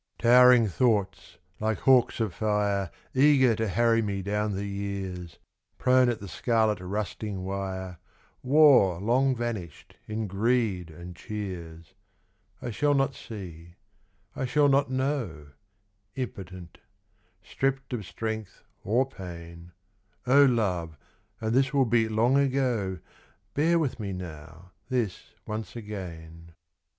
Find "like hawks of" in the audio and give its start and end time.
1.59-2.33